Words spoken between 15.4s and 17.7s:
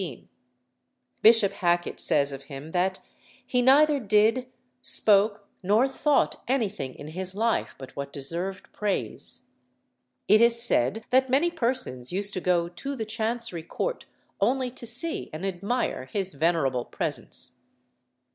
admire his venerable presence.